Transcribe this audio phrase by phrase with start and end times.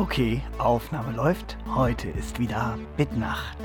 [0.00, 1.58] Okay, Aufnahme läuft.
[1.74, 3.58] Heute ist wieder Bitnacht.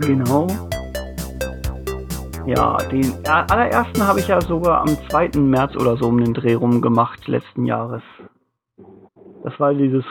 [0.00, 0.48] Genau.
[2.46, 5.38] Ja, den allerersten habe ich ja sogar am 2.
[5.38, 8.02] März oder so um den Dreh rum gemacht, letzten Jahres.
[9.44, 10.04] Das war dieses,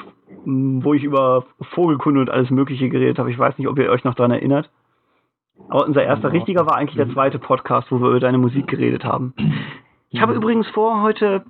[0.45, 3.31] wo ich über Vogelkunde und alles Mögliche geredet habe.
[3.31, 4.69] Ich weiß nicht, ob ihr euch noch daran erinnert.
[5.67, 9.03] Aber unser erster richtiger war eigentlich der zweite Podcast, wo wir über deine Musik geredet
[9.03, 9.33] haben.
[10.11, 11.43] Ich habe übrigens vor, heute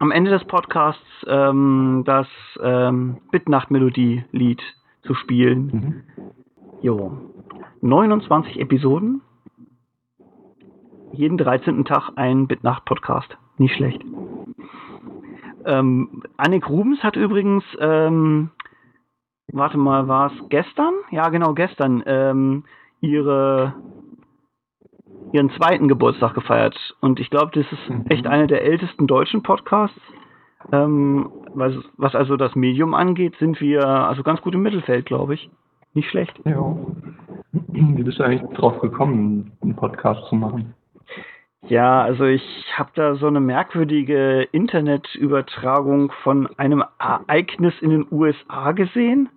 [0.00, 2.26] am Ende des Podcasts ähm, das
[2.62, 4.62] ähm, Bitnacht-Melodie-Lied
[5.02, 5.66] zu spielen.
[5.66, 6.24] Mhm.
[6.80, 7.12] Jo.
[7.82, 9.20] 29 Episoden.
[11.12, 11.84] Jeden 13.
[11.84, 13.36] Tag ein Bitnacht-Podcast.
[13.58, 14.02] Nicht schlecht.
[15.66, 18.50] Ähm, Annik Rubens hat übrigens, ähm,
[19.52, 20.94] warte mal, war es gestern?
[21.10, 22.64] Ja, genau, gestern, ähm,
[23.02, 23.74] ihre
[25.32, 26.76] ihren zweiten Geburtstag gefeiert.
[27.00, 28.06] Und ich glaube, das ist mhm.
[28.08, 30.00] echt einer der ältesten deutschen Podcasts.
[30.72, 35.34] Ähm, was, was also das Medium angeht, sind wir also ganz gut im Mittelfeld, glaube
[35.34, 35.50] ich.
[35.94, 36.38] Nicht schlecht.
[36.44, 36.76] Ja.
[37.52, 40.74] Wie bist du eigentlich drauf gekommen, einen Podcast zu machen?
[41.68, 42.42] Ja, also ich
[42.76, 49.28] habe da so eine merkwürdige Internetübertragung von einem Ereignis in den USA gesehen.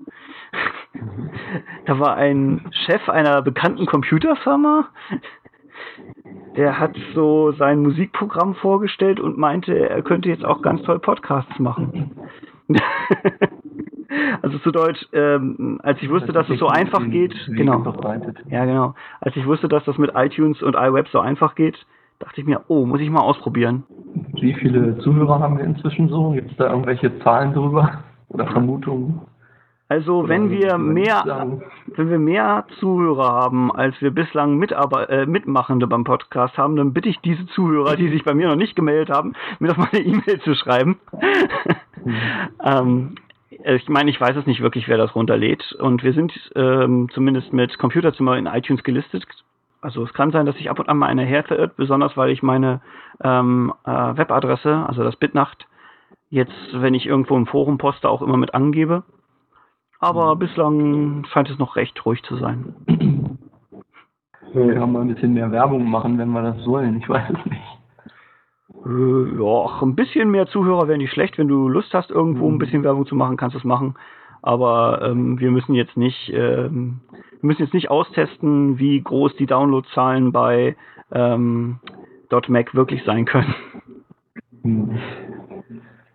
[0.94, 1.29] Mhm.
[1.85, 4.90] Da war ein Chef einer bekannten Computerfirma,
[6.56, 11.57] der hat so sein Musikprogramm vorgestellt und meinte, er könnte jetzt auch ganz toll Podcasts
[11.59, 12.11] machen.
[14.41, 17.84] also zu Deutsch, ähm, als ich wusste, dass es so einfach geht, genau.
[18.50, 18.95] Ja, genau.
[19.19, 21.78] Als ich wusste, dass das mit iTunes und iWeb so einfach geht,
[22.19, 23.84] dachte ich mir, oh, muss ich mal ausprobieren.
[24.40, 26.31] Wie viele Zuhörer haben wir inzwischen so?
[26.31, 29.22] Gibt es da irgendwelche Zahlen drüber oder Vermutungen?
[29.93, 31.23] Also wenn wir mehr,
[31.85, 36.93] wenn wir mehr Zuhörer haben, als wir bislang Mitarbe äh, Mitmachende beim Podcast haben, dann
[36.93, 39.89] bitte ich diese Zuhörer, die sich bei mir noch nicht gemeldet haben, mir doch mal
[39.91, 40.97] eine E-Mail zu schreiben.
[42.03, 42.15] Mhm.
[42.63, 43.15] ähm,
[43.65, 45.73] ich meine, ich weiß es nicht wirklich, wer das runterlädt.
[45.73, 49.23] Und wir sind ähm, zumindest mit Computerzimmer in iTunes gelistet.
[49.79, 52.41] Also es kann sein, dass sich ab und an mal einer verirrt, besonders weil ich
[52.41, 52.81] meine
[53.23, 55.67] ähm, äh, Webadresse, also das Bitnacht,
[56.31, 59.03] jetzt, wenn ich irgendwo im Forum poste, auch immer mit angebe.
[60.03, 62.75] Aber bislang scheint es noch recht ruhig zu sein.
[64.53, 66.97] Wir können mal ein bisschen mehr Werbung machen, wenn wir das wollen.
[66.97, 67.62] Ich weiß es nicht.
[68.86, 71.38] Äh, ja, ein bisschen mehr Zuhörer wäre nicht schlecht.
[71.38, 72.58] Wenn du Lust hast, irgendwo ein mhm.
[72.58, 73.96] bisschen Werbung zu machen, kannst du es machen.
[74.41, 77.00] Aber ähm, wir müssen jetzt nicht, ähm,
[77.40, 80.75] wir müssen jetzt nicht austesten, wie groß die Downloadzahlen bei
[81.14, 81.80] ähm,
[82.50, 83.56] .mac wirklich sein können.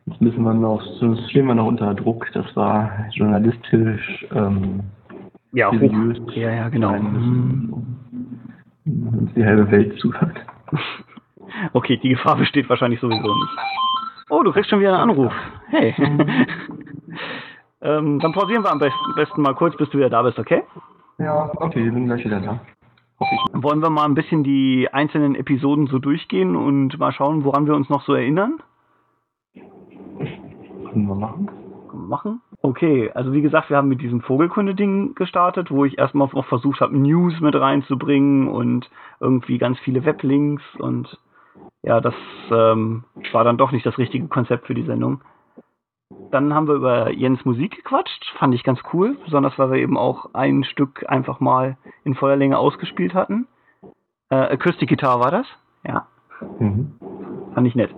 [0.09, 0.13] Mhm.
[0.13, 2.27] Jetzt müssen wir noch, sonst stehen wir noch unter Druck.
[2.33, 4.81] Das war journalistisch ähm,
[5.53, 6.19] ja, seriös.
[6.21, 6.33] Hoch.
[6.33, 6.93] Ja, ja, genau.
[6.93, 7.97] Müssen,
[8.85, 10.37] uns die halbe Welt zuhört.
[11.73, 13.59] Okay, die Gefahr besteht wahrscheinlich sowieso nicht.
[14.31, 15.33] Oh, du kriegst schon wieder einen Anruf.
[15.71, 15.95] Hey.
[17.81, 20.63] ähm, dann pausieren wir am besten, besten mal kurz, bis du wieder da bist, okay?
[21.17, 22.61] Ja, okay, ich bin gleich wieder da.
[23.53, 27.75] Wollen wir mal ein bisschen die einzelnen Episoden so durchgehen und mal schauen, woran wir
[27.75, 28.61] uns noch so erinnern?
[30.99, 31.51] Können wir machen.
[31.93, 32.41] Machen?
[32.61, 36.81] Okay, also wie gesagt, wir haben mit diesem Vogelkunde-Ding gestartet, wo ich erstmal noch versucht
[36.81, 38.91] habe, News mit reinzubringen und
[39.21, 41.19] irgendwie ganz viele Weblinks und
[41.83, 42.15] ja, das
[42.51, 45.23] ähm, war dann doch nicht das richtige Konzept für die Sendung.
[46.31, 49.97] Dann haben wir über Jens Musik gequatscht, fand ich ganz cool, besonders weil wir eben
[49.97, 53.47] auch ein Stück einfach mal in voller Länge ausgespielt hatten.
[54.31, 55.47] Äh, Acoustic Guitar war das,
[55.87, 56.07] ja.
[56.59, 56.93] Mhm.
[57.55, 57.95] Fand ich nett.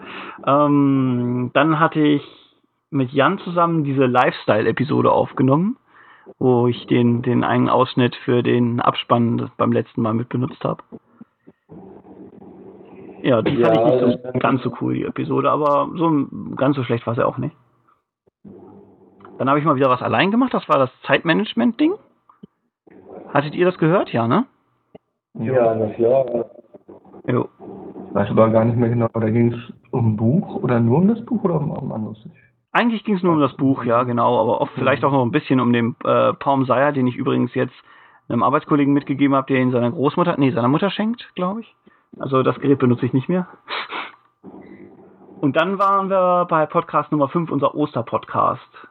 [0.47, 2.50] Ähm, dann hatte ich
[2.91, 5.77] mit Jan zusammen diese Lifestyle-Episode aufgenommen,
[6.39, 10.83] wo ich den, den einen Ausschnitt für den Abspann beim letzten Mal mit benutzt habe.
[13.23, 16.27] Ja, die ja, fand ich nicht so ganz so cool, die Episode, aber so
[16.57, 17.55] ganz so schlecht war sie auch nicht.
[19.39, 21.95] Dann habe ich mal wieder was allein gemacht, das war das Zeitmanagement-Ding.
[23.33, 24.13] Hattet ihr das gehört?
[24.13, 24.47] Ja, ne?
[25.35, 26.27] Ja, na klar.
[27.27, 27.49] Jo.
[28.09, 30.99] Ich weiß aber gar nicht mehr genau, da ging es um ein Buch oder nur
[30.99, 32.19] um das Buch oder um, um anderes?
[32.73, 35.33] Eigentlich ging es nur um das Buch, ja, genau, aber oft vielleicht auch noch ein
[35.33, 37.75] bisschen um den äh, Palm Seier, den ich übrigens jetzt
[38.29, 41.75] einem Arbeitskollegen mitgegeben habe, der ihn seiner Großmutter, nee, seiner Mutter schenkt, glaube ich.
[42.19, 43.49] Also das Gerät benutze ich nicht mehr.
[45.41, 48.89] Und dann waren wir bei Podcast Nummer 5, unser Osterpodcast.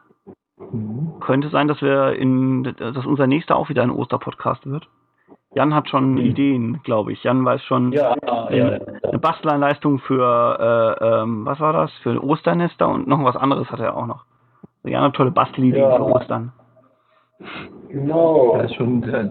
[0.57, 1.19] Mhm.
[1.21, 4.87] Könnte sein, dass wir in, dass unser nächster auch wieder ein Osterpodcast wird.
[5.55, 7.23] Jan hat schon Ideen, glaube ich.
[7.23, 8.11] Jan weiß schon Ja,
[8.47, 8.79] eine, ja.
[9.09, 11.91] eine Bastleinleistung für, äh, ähm, was war das?
[12.03, 14.25] Für Osternester und noch was anderes hat er auch noch.
[14.83, 15.95] Also Jan hat tolle Bastelideen Ja.
[15.97, 16.51] für Ostern.
[17.89, 18.57] Genau.
[18.57, 19.23] Da ist schon der,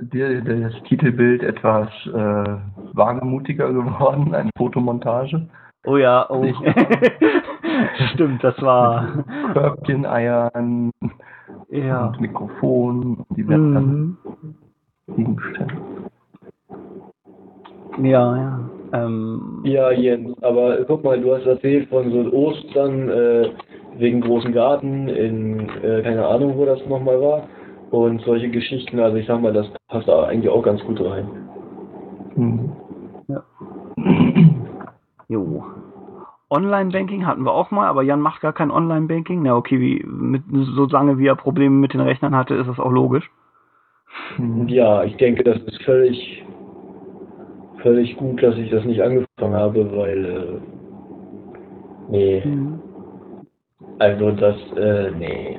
[0.00, 0.40] der,
[0.70, 2.56] das Titelbild etwas äh,
[2.94, 5.46] wagemutiger geworden, eine Fotomontage.
[5.84, 6.44] Oh ja, oh.
[8.14, 9.24] Stimmt, das war.
[9.52, 10.90] Körbchen, Eiern
[11.68, 12.06] Ja.
[12.06, 14.16] und Mikrofon und diversen Mhm.
[15.14, 15.78] Gegenständen.
[18.02, 18.70] Ja, ja.
[18.92, 23.50] Ähm, Ja, Jens, aber guck mal, du hast erzählt von so Ostern äh,
[23.98, 27.48] wegen großen Garten in, äh, keine Ahnung, wo das nochmal war.
[27.90, 31.28] Und solche Geschichten, also ich sag mal, das passt da eigentlich auch ganz gut rein.
[32.34, 32.72] Mhm.
[35.28, 35.64] Jo.
[36.50, 39.42] Online-Banking hatten wir auch mal, aber Jan macht gar kein Online-Banking.
[39.42, 42.78] Na okay, wie, mit, so lange wie er Probleme mit den Rechnern hatte, ist das
[42.78, 43.28] auch logisch.
[44.38, 44.68] Mhm.
[44.68, 46.44] ja, ich denke, das ist völlig,
[47.82, 50.60] völlig gut, dass ich das nicht angefangen habe, weil, äh,
[52.10, 52.42] nee,
[53.98, 55.58] also das, äh, nee.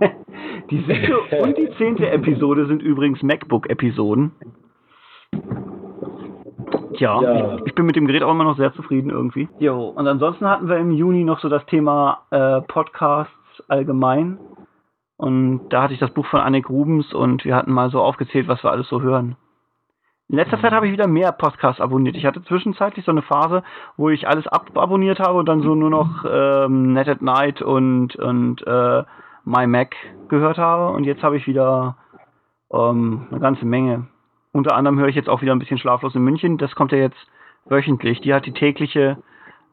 [0.70, 4.32] Die siebte und die zehnte Episode sind übrigens MacBook-Episoden.
[6.94, 7.54] Tja, Ja.
[7.56, 9.48] ich, ich bin mit dem Gerät auch immer noch sehr zufrieden irgendwie.
[9.58, 13.32] Jo, und ansonsten hatten wir im Juni noch so das Thema äh, Podcasts
[13.68, 14.38] allgemein.
[15.16, 18.48] Und da hatte ich das Buch von Annik Rubens und wir hatten mal so aufgezählt,
[18.48, 19.36] was wir alles so hören.
[20.28, 22.16] In letzter Zeit habe ich wieder mehr Podcasts abonniert.
[22.16, 23.62] Ich hatte zwischenzeitlich so eine Phase,
[23.96, 28.16] wo ich alles ababonniert habe und dann so nur noch ähm, Net at Night und,
[28.16, 29.04] und äh,
[29.44, 29.94] My Mac
[30.28, 30.92] gehört habe.
[30.92, 31.96] Und jetzt habe ich wieder
[32.72, 34.08] ähm, eine ganze Menge.
[34.52, 36.58] Unter anderem höre ich jetzt auch wieder ein bisschen Schlaflos in München.
[36.58, 37.18] Das kommt ja jetzt
[37.66, 38.20] wöchentlich.
[38.20, 39.18] Die hat die tägliche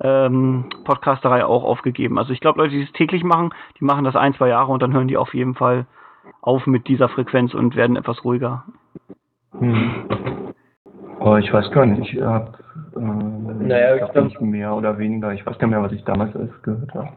[0.04, 2.20] ähm, Podcasterei auch aufgegeben.
[2.20, 4.82] Also ich glaube, Leute, die es täglich machen, die machen das ein, zwei Jahre und
[4.84, 5.86] dann hören die auf jeden Fall
[6.42, 8.66] auf mit dieser Frequenz und werden etwas ruhiger.
[9.60, 10.06] Mhm.
[11.20, 12.52] Aber ich weiß gar nicht, ich habe
[12.96, 16.04] äh, Naja, ich glaub- nicht mehr oder weniger, ich weiß gar nicht mehr, was ich
[16.04, 17.10] damals alles gehört habe.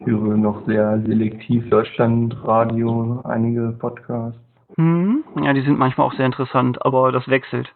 [0.00, 4.38] Ich höre noch sehr selektiv Deutschlandradio, einige Podcasts.
[4.76, 5.24] Hm?
[5.42, 7.72] Ja, die sind manchmal auch sehr interessant, aber das wechselt.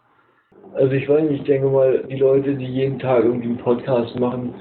[0.74, 4.18] Also ich weiß nicht, ich denke mal, die Leute, die jeden Tag irgendwie einen Podcast
[4.18, 4.54] machen,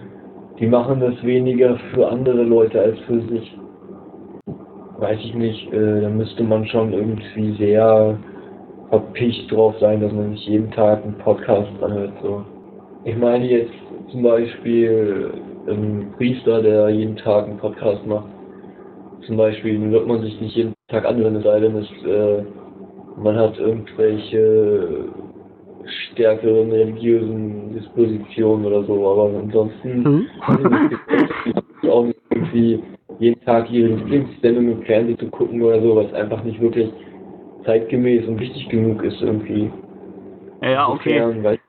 [0.59, 3.56] die machen das weniger für andere Leute als für sich.
[4.98, 8.18] Weiß ich nicht, äh, da müsste man schon irgendwie sehr
[8.89, 12.13] verpicht drauf sein, dass man sich jeden Tag einen Podcast anhört.
[12.24, 12.44] So.
[13.03, 13.74] Ich meine jetzt
[14.10, 15.31] zum Beispiel
[15.68, 18.27] ein Priester, der jeden Tag einen Podcast macht.
[19.25, 22.44] Zum Beispiel wird man sich nicht jeden Tag anhören, es sei denn, es, äh,
[23.21, 25.06] man hat irgendwelche
[26.12, 30.28] stärkeren religiösen Dispositionen oder so, aber ansonsten Hm?
[30.48, 32.84] weiß ich es auch nicht irgendwie
[33.19, 36.91] jeden Tag ihre Lieblingssendung im Fernsehen zu gucken oder so, was einfach nicht wirklich
[37.65, 39.72] zeitgemäß und wichtig genug ist irgendwie.
[40.62, 41.17] Ja, ja, okay.
[41.17, 41.60] Insofern, weiß-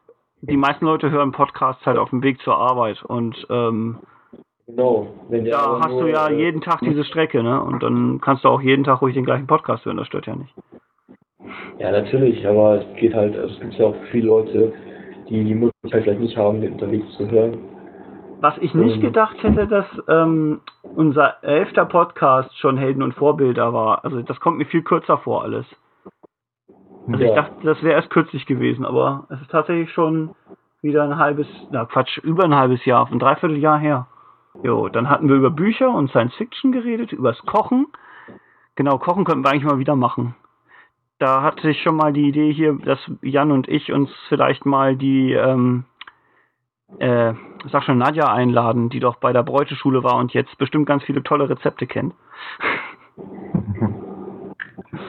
[0.42, 3.96] Die meisten Leute hören Podcasts halt auf dem Weg zur Arbeit und ähm,
[4.66, 5.08] Genau.
[5.30, 7.62] Da hast nur, du ja äh, jeden Tag diese Strecke, ne?
[7.62, 10.36] Und dann kannst du auch jeden Tag ruhig den gleichen Podcast hören, das stört ja
[10.36, 10.54] nicht.
[11.78, 14.72] Ja, natürlich, aber es geht halt, es gibt ja auch viele Leute,
[15.28, 17.58] die die Möglichkeit vielleicht nicht haben, den unterwegs zu hören.
[18.40, 19.00] Was ich nicht Ähm.
[19.02, 20.60] gedacht hätte, dass ähm,
[20.94, 24.04] unser elfter Podcast schon Helden und Vorbilder war.
[24.04, 25.66] Also das kommt mir viel kürzer vor alles.
[27.08, 27.34] Also ich Ja.
[27.36, 30.30] dachte, das wäre erst kürzlich gewesen, aber es ist tatsächlich schon
[30.82, 34.06] wieder ein halbes, na Quatsch, über ein halbes Jahr, ein Dreivierteljahr her.
[34.62, 37.86] Jo, dann hatten wir über Bücher und Science Fiction geredet, übers Kochen.
[38.76, 40.34] Genau, Kochen könnten wir eigentlich mal wieder machen.
[41.18, 44.96] Da hatte ich schon mal die Idee hier, dass Jan und ich uns vielleicht mal
[44.96, 45.84] die, ähm,
[46.98, 47.34] äh,
[47.70, 51.24] sag schon, Nadja einladen, die doch bei der Bräuteschule war und jetzt bestimmt ganz viele
[51.24, 52.14] tolle Rezepte kennt.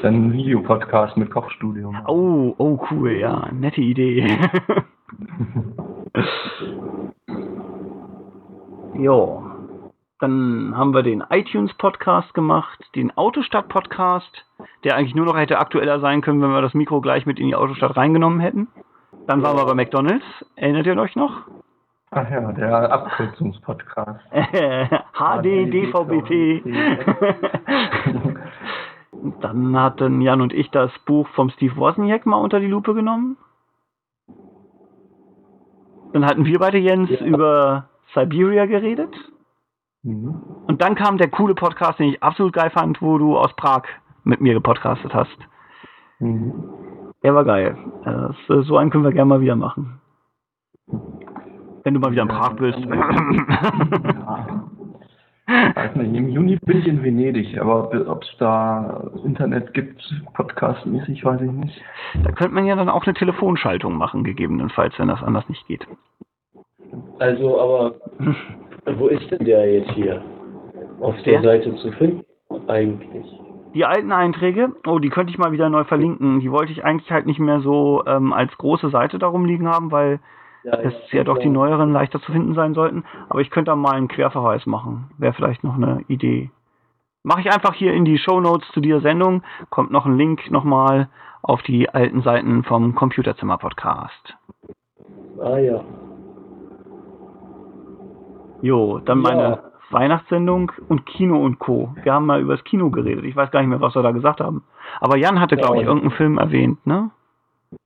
[0.01, 1.92] Dann ein Videopodcast mit Kochstudio.
[1.92, 2.06] machen.
[2.08, 4.25] Oh, oh, cool, ja, nette Idee.
[8.96, 9.49] jo,
[10.20, 14.46] dann haben wir den iTunes-Podcast gemacht, den Autostadt-Podcast,
[14.84, 17.48] der eigentlich nur noch hätte aktueller sein können, wenn wir das Mikro gleich mit in
[17.48, 18.68] die Autostadt reingenommen hätten.
[19.28, 21.44] Dann waren wir bei McDonalds, erinnert ihr euch noch?
[22.12, 24.20] Ach ja, der Abkürzungspodcast.
[25.14, 26.64] HDDVBT.
[29.42, 33.38] Dann hatten Jan und ich das Buch vom Steve Wozniak mal unter die Lupe genommen.
[36.14, 37.26] Dann hatten wir beide, Jens, Ja.
[37.26, 39.14] über Siberia geredet.
[40.03, 40.41] Mhm.
[40.68, 43.84] Und dann kam der coole Podcast, den ich absolut geil fand, wo du aus Prag
[44.24, 45.38] mit mir gepodcastet hast.
[46.20, 46.53] Mhm.
[47.24, 47.77] Der war geil.
[48.03, 50.00] Das, äh, so einen können wir gerne mal wieder machen.
[51.84, 52.79] Wenn du mal wieder in Prag bist.
[55.50, 55.74] Ja.
[55.74, 60.00] Weiß nicht, im Juni bin ich in Venedig, aber ob es da Internet gibt,
[60.36, 61.82] podcastmäßig, weiß ich nicht.
[62.24, 65.88] da könnte man ja dann auch eine Telefonschaltung machen, gegebenenfalls, wenn das anders nicht geht.
[67.18, 67.96] Also, aber
[68.98, 70.22] wo ist denn der jetzt hier?
[71.01, 71.60] Auf der Der?
[71.60, 72.24] Seite zu finden?
[72.67, 73.25] Eigentlich.
[73.74, 76.39] Die alten Einträge, oh, die könnte ich mal wieder neu verlinken.
[76.39, 79.91] Die wollte ich eigentlich halt nicht mehr so ähm, als große Seite darum liegen haben,
[79.91, 80.19] weil
[80.63, 81.53] Ja, es ja doch die klar.
[81.53, 83.03] neueren leichter zu finden sein sollten.
[83.29, 85.12] Aber ich könnte da mal einen Querverweis machen.
[85.19, 86.50] Wäre vielleicht noch eine Idee.
[87.24, 89.43] Mache ich einfach hier in die Show Notes zu dieser Sendung.
[89.69, 91.10] Kommt noch ein Link nochmal
[91.43, 94.36] auf die alten Seiten vom Computerzimmer Podcast.
[95.41, 95.84] Ah ja.
[98.62, 99.30] Jo, dann Ja.
[99.30, 99.60] meine
[99.92, 101.96] Weihnachtssendung und Kino und Co.
[102.04, 103.24] Wir haben mal über das Kino geredet.
[103.25, 104.63] Ich weiß gar nicht mehr, was wir da gesagt haben.
[105.00, 107.10] Aber Jan hatte, glaube ich, irgendeinen Film erwähnt, ne?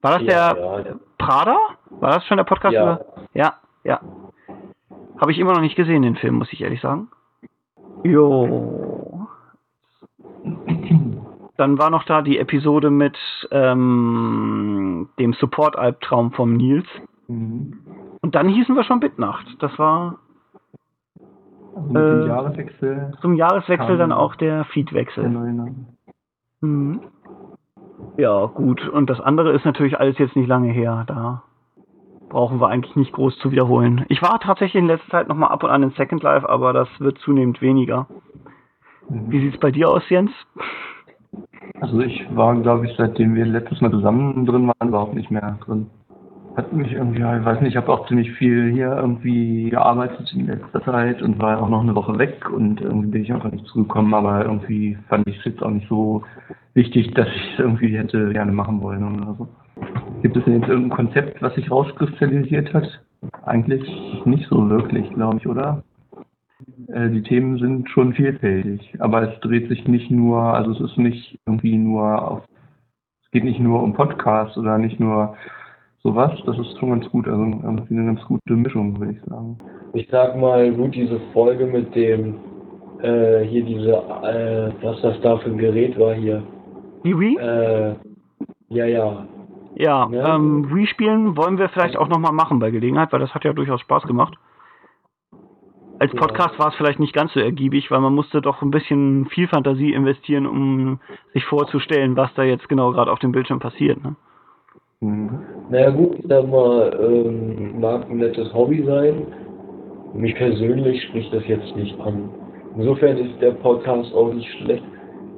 [0.02, 0.96] War das ja, der ja.
[1.18, 1.58] Prada?
[1.90, 2.84] War das schon der Podcast Ja.
[2.84, 3.06] über?
[3.34, 3.54] Ja,
[3.84, 4.00] ja.
[5.20, 7.08] Habe ich immer noch nicht gesehen, den Film, muss ich ehrlich sagen.
[8.04, 9.28] Jo.
[11.56, 13.18] Dann war noch da die Episode mit
[13.52, 16.88] ähm, dem Support-Albtraum vom Nils.
[17.28, 17.80] Mhm.
[18.22, 19.46] Und dann hießen wir schon Bitnacht.
[19.60, 20.18] Das war
[21.76, 25.30] Also mit Äh, Jahreswechsel zum Jahreswechsel dann auch der der Feedwechsel.
[25.30, 25.76] neue Name.
[26.62, 27.02] Mhm.
[28.18, 28.88] Ja, gut.
[28.90, 31.04] Und das andere ist natürlich alles jetzt nicht lange her.
[31.08, 31.44] Da
[32.30, 34.06] brauchen wir eigentlich nicht groß zu wiederholen.
[34.10, 36.88] Ich war tatsächlich in letzter Zeit nochmal ab und an in Second Life, aber das
[37.00, 38.08] wird zunehmend weniger.
[39.10, 39.42] Wie Mhm.
[39.42, 40.32] sieht's bei dir aus, Jens?
[41.82, 45.58] Also ich war, glaube ich, seitdem wir letztes Mal zusammen drin waren, überhaupt nicht mehr
[45.66, 45.90] drin.
[46.56, 50.32] Hat mich irgendwie, ja, ich weiß nicht, ich habe auch ziemlich viel hier irgendwie gearbeitet
[50.34, 53.52] in letzter Zeit und war auch noch eine Woche weg und irgendwie bin ich einfach
[53.52, 56.24] nicht zugekommen, aber irgendwie fand ich es jetzt auch nicht so
[56.76, 59.48] wichtig, dass ich es irgendwie hätte gerne machen wollen oder so.
[60.22, 62.88] Gibt es denn jetzt irgendein Konzept, was sich rauskristallisiert hat?
[63.46, 63.84] Eigentlich
[64.26, 65.84] nicht so wirklich, glaube ich, oder?
[66.88, 70.98] Äh, die Themen sind schon vielfältig, aber es dreht sich nicht nur, also es ist
[70.98, 72.44] nicht irgendwie nur auf,
[73.24, 75.36] es geht nicht nur um Podcasts oder nicht nur
[76.04, 79.58] sowas, das ist schon ganz gut, also irgendwie eine ganz gute Mischung, würde ich sagen.
[79.94, 82.36] Ich sag mal, gut, diese Folge mit dem,
[83.02, 86.44] äh, hier diese, äh, was das da für ein Gerät war hier.
[87.04, 87.38] Die Wii?
[87.38, 87.96] Äh,
[88.70, 89.26] ja, ja.
[89.76, 90.36] ja, ja.
[90.36, 93.54] ähm, Wii spielen wollen wir vielleicht auch nochmal machen bei Gelegenheit, weil das hat ja
[93.54, 94.36] durchaus Spaß gemacht.
[96.00, 96.20] Als Ja.
[96.20, 99.48] Podcast war es vielleicht nicht ganz so ergiebig, weil man musste doch ein bisschen viel
[99.48, 101.00] Fantasie investieren, um
[101.34, 104.04] sich vorzustellen, was da jetzt genau gerade auf dem Bildschirm passiert.
[104.04, 104.16] Ne?
[105.04, 105.30] Mhm.
[105.70, 109.28] Naja gut, ich sag mal, ähm, mag ein nettes Hobby sein.
[110.14, 112.30] Mich persönlich spricht das jetzt nicht an.
[112.78, 114.84] Insofern ist der Podcast auch nicht schlecht.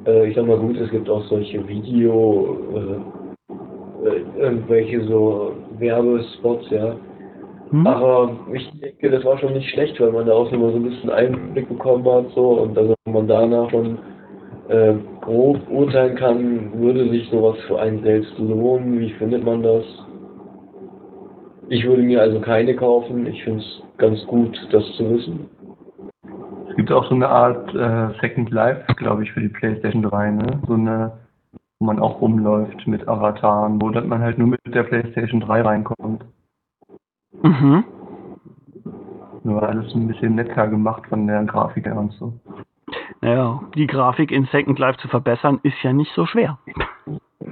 [0.06, 6.70] Äh, ich sag mal gut, es gibt auch solche Video, äh, äh, irgendwelche so Werbespots,
[6.70, 6.96] ja.
[7.72, 7.88] Hm?
[7.88, 10.84] Aber ich denke, das war schon nicht schlecht, weil man da auch immer so ein
[10.84, 13.98] bisschen Einblick bekommen hat, so, und also man danach schon
[14.70, 19.84] äh, grob urteilen kann, würde sich sowas für einen selbst lohnen, wie findet man das?
[21.70, 25.50] Ich würde mir also keine kaufen, ich finde es ganz gut, das zu wissen.
[26.70, 30.32] Es gibt auch so eine Art äh, Second Life, glaube ich, für die PlayStation 3,
[30.32, 30.62] ne?
[30.68, 31.12] So eine,
[31.80, 35.62] wo man auch rumläuft mit Avataren, wo dann man halt nur mit der PlayStation 3
[35.62, 36.26] reinkommt.
[37.42, 37.84] Mhm.
[39.44, 42.34] Nur alles ein bisschen netter gemacht von der Grafik her und so.
[43.26, 46.60] Naja, die Grafik in Second Life zu verbessern, ist ja nicht so schwer.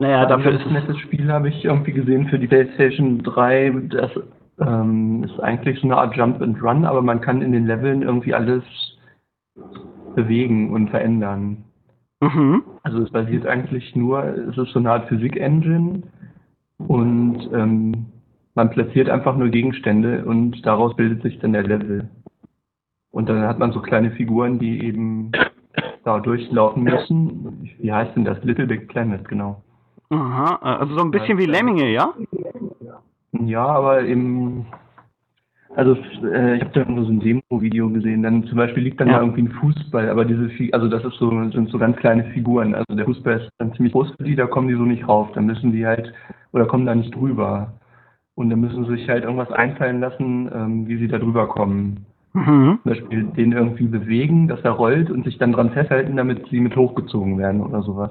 [0.00, 0.72] naja, Ein dafür ist es.
[0.72, 3.74] nettes Spiel habe ich irgendwie gesehen für die PlayStation 3.
[3.90, 4.10] Das
[4.58, 8.02] ähm, ist eigentlich so eine Art Jump and Run, aber man kann in den Leveln
[8.02, 8.64] irgendwie alles
[10.16, 11.58] bewegen und verändern.
[12.20, 12.64] Mhm.
[12.82, 16.02] Also es basiert eigentlich nur, es ist so eine Art Physik-Engine
[16.78, 18.06] und ähm,
[18.54, 22.08] man platziert einfach nur Gegenstände und daraus bildet sich dann der Level.
[23.10, 25.30] Und dann hat man so kleine Figuren, die eben
[26.04, 27.70] da durchlaufen müssen.
[27.78, 28.42] Wie heißt denn das?
[28.44, 29.62] Little Big Planet, genau.
[30.10, 32.12] Aha, also so ein bisschen wie Lemminge, ja?
[33.32, 34.66] Ja, aber eben,
[35.76, 38.22] Also äh, ich habe da irgendwo so ein Demo-Video gesehen.
[38.22, 39.14] Dann zum Beispiel liegt dann Ja.
[39.14, 42.74] da irgendwie ein Fußball, aber diese, also das ist so, sind so ganz kleine Figuren.
[42.74, 45.32] Also der Fußball ist dann ziemlich groß für die, da kommen die so nicht rauf.
[45.32, 46.12] Dann müssen die halt
[46.52, 47.72] oder kommen da nicht drüber.
[48.34, 52.06] Und dann müssen sie sich halt irgendwas einfallen lassen, ähm, wie sie da drüber kommen.
[52.32, 52.80] Mhm.
[52.82, 56.60] Zum Beispiel den irgendwie bewegen, dass er rollt und sich dann dran festhalten, damit sie
[56.60, 58.10] mit hochgezogen werden oder sowas.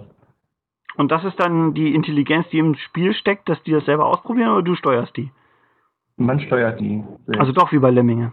[0.96, 4.52] Und das ist dann die Intelligenz, die im Spiel steckt, dass die das selber ausprobieren
[4.52, 5.32] oder du steuerst die?
[6.18, 7.04] Man steuert die.
[7.26, 7.40] selbst.
[7.40, 8.32] Also doch wie bei Lemminge.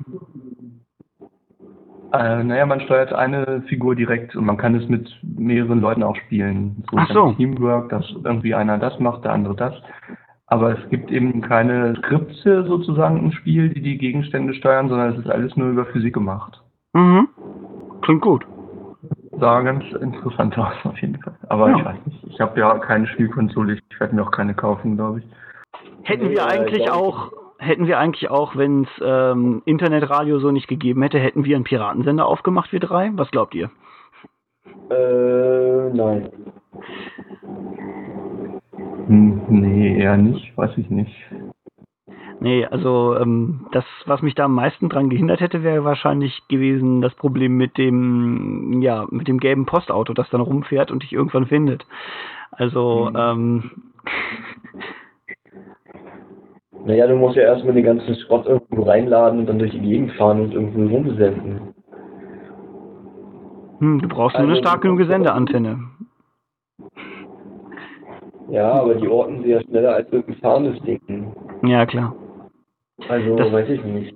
[2.13, 6.17] Äh, naja, man steuert eine Figur direkt und man kann es mit mehreren Leuten auch
[6.17, 6.85] spielen.
[6.89, 7.33] Ach ganz so.
[7.33, 9.75] Teamwork, dass irgendwie einer das macht, der andere das.
[10.51, 15.19] Aber es gibt eben keine Skripte sozusagen im Spiel, die die Gegenstände steuern, sondern es
[15.19, 16.61] ist alles nur über Physik gemacht.
[16.93, 17.29] Mhm.
[18.03, 18.45] Klingt gut.
[19.39, 21.35] Sah ganz interessant aus auf jeden Fall.
[21.49, 21.79] Aber Ja.
[21.79, 22.25] ich weiß nicht.
[22.25, 25.25] Ich habe ja keine Spielkonsole, ich werde mir auch keine kaufen, glaube ich.
[26.03, 30.67] Hätten wir eigentlich ich auch, hätten wir eigentlich auch, wenn es ähm, Internetradio so nicht
[30.67, 33.13] gegeben hätte, hätten wir einen Piratensender aufgemacht, wir drei?
[33.15, 33.71] Was glaubt ihr?
[34.91, 36.29] Äh, nein.
[39.11, 41.13] Nee, eher nicht, weiß ich nicht.
[42.39, 47.03] Nee, also ähm, das, was mich da am meisten dran gehindert hätte, wäre wahrscheinlich gewesen
[47.03, 51.47] das Problem mit dem, ja, mit dem gelben Postauto, das dann rumfährt und dich irgendwann
[51.47, 51.85] findet.
[52.53, 53.17] Also, Mhm.
[53.17, 53.71] ähm,
[56.87, 60.13] Naja, du musst ja erstmal den ganzen Schrott irgendwo reinladen und dann durch die Gegend
[60.13, 61.75] fahren und irgendwo rumsenden.
[63.81, 65.90] hm, du brauchst nur eine Also, stark genug Sendeantenne.
[68.51, 71.33] Ja, aber die orten sie ja schneller als irgendein fahrendes Ding.
[71.63, 72.15] Ja, klar.
[73.09, 74.15] Also, Das- weiß ich nicht.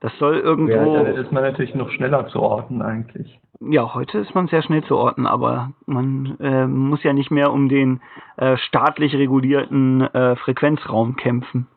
[0.00, 3.38] Das soll Ja, irgendwo, Da ist man natürlich noch schneller zu orten eigentlich.
[3.60, 7.52] ja, heute ist man sehr schnell zu orten, aber man äh, muss ja nicht mehr
[7.52, 8.00] um den
[8.36, 11.68] äh, staatlich regulierten äh, Frequenzraum kämpfen.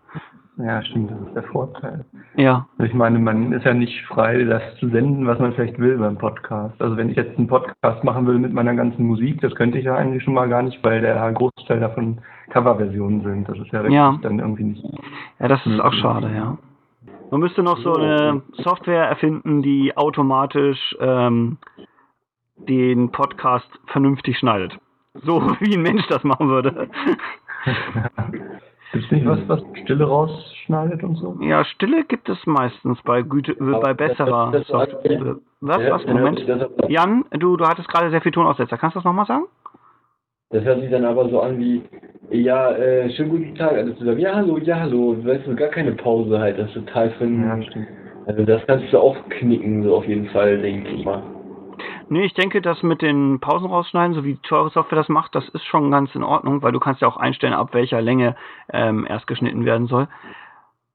[0.58, 2.04] Ja, stimmt, das ist der Vorteil.
[2.36, 5.98] Ja, Ich meine, man ist ja nicht frei, das zu senden, was man vielleicht will
[6.00, 6.82] beim Podcast.
[6.82, 9.86] Also wenn ich jetzt einen Podcast machen will mit meiner ganzen Musik, das könnte ich
[9.86, 13.48] ja eigentlich schon mal gar nicht, weil der Großteil davon Coverversionen sind.
[13.48, 14.18] Das ist ja, Ja.
[14.24, 14.84] dann irgendwie nicht.
[15.40, 16.58] Ja, das ist auch schade, ja.
[17.30, 21.58] Man müsste noch so eine Software erfinden, die automatisch ähm,
[22.58, 24.78] den Podcast vernünftig schneidet.
[25.14, 26.90] So wie ein Mensch das machen würde.
[28.98, 31.38] Gibt es nicht was, was Stille rausschneidet und so?
[31.40, 34.72] Ja, Stille gibt es meistens bei Güte, äh, bei besserer das-.
[35.60, 36.44] Was, Ja, was, Moment.
[36.88, 38.78] Jan, du, du hattest gerade sehr viel Tonaussetzer.
[38.78, 39.46] Kannst du das nochmal sagen?
[40.50, 41.84] das hört sich dann aber so an wie,
[42.32, 44.20] ja, äh, schönen guten Tag, alles zusammen.
[44.20, 45.16] Ja, hallo, ja, hallo.
[45.24, 46.58] Weißt du, gar keine Pause halt.
[46.58, 47.88] Das ist total für Ja, stimmt.
[48.26, 51.22] Also, das kannst du auch knicken, so auf jeden Fall, denke ich mal.
[52.10, 55.48] Nee, ich denke, das mit den Pausen rausschneiden, so wie teure Software das macht, das
[55.50, 58.36] ist schon ganz in Ordnung, weil du kannst ja auch einstellen, ab welcher Länge
[58.72, 60.08] ähm, erst geschnitten werden soll.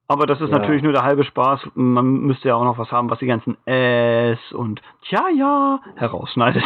[0.08, 0.58] Aber das ist Ja.
[0.58, 1.60] natürlich nur der halbe Spaß.
[1.74, 6.64] Man müsste ja auch noch was haben, was die ganzen S und Tja, ja herausschneidet.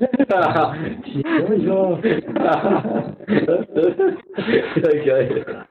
[0.00, 0.74] ja,
[1.56, 1.98] ja.
[4.76, 5.64] ja, geil.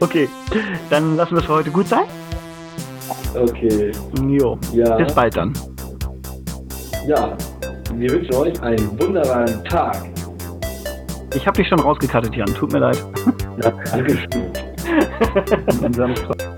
[0.00, 0.28] Okay,
[0.90, 2.04] dann lassen wir es für heute gut sein.
[3.34, 3.92] Okay,
[4.28, 4.96] Jo, ja.
[4.96, 5.52] bis bald dann.
[7.06, 7.36] Ja,
[7.94, 9.96] wir wünschen euch einen wunderbaren Tag.
[11.34, 12.52] Ich habe dich schon rausgekattet, Jan.
[12.54, 13.04] Tut mir leid.
[13.62, 14.52] Ja, Dankeschön.
[15.82, 16.55] Und Samstag.